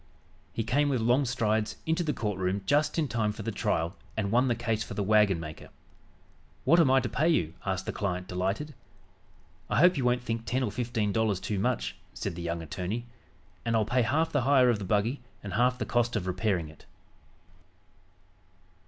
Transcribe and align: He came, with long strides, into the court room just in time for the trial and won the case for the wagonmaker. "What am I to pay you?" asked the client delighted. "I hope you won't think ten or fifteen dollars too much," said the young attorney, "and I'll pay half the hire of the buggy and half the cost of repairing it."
He 0.51 0.63
came, 0.63 0.89
with 0.89 0.99
long 0.99 1.25
strides, 1.25 1.75
into 1.85 2.01
the 2.03 2.11
court 2.11 2.39
room 2.39 2.63
just 2.65 2.97
in 2.97 3.07
time 3.07 3.31
for 3.31 3.43
the 3.43 3.51
trial 3.51 3.95
and 4.17 4.31
won 4.31 4.47
the 4.47 4.55
case 4.55 4.81
for 4.83 4.95
the 4.95 5.03
wagonmaker. 5.03 5.69
"What 6.63 6.79
am 6.79 6.89
I 6.89 6.99
to 7.01 7.07
pay 7.07 7.29
you?" 7.29 7.53
asked 7.67 7.85
the 7.85 7.91
client 7.91 8.27
delighted. 8.27 8.73
"I 9.69 9.77
hope 9.77 9.97
you 9.97 10.03
won't 10.03 10.23
think 10.23 10.43
ten 10.45 10.63
or 10.63 10.71
fifteen 10.71 11.11
dollars 11.11 11.39
too 11.39 11.59
much," 11.59 11.97
said 12.15 12.33
the 12.33 12.41
young 12.41 12.63
attorney, 12.63 13.05
"and 13.63 13.75
I'll 13.75 13.85
pay 13.85 14.01
half 14.01 14.31
the 14.31 14.41
hire 14.41 14.71
of 14.71 14.79
the 14.79 14.85
buggy 14.85 15.21
and 15.43 15.53
half 15.53 15.77
the 15.77 15.85
cost 15.85 16.15
of 16.15 16.25
repairing 16.25 16.67
it." 16.67 16.87